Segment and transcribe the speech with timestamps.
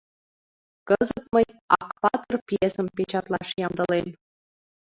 [0.87, 1.45] Кызыт мый
[1.77, 4.07] «Акпатыр» пьесым печатлаш ямдылем.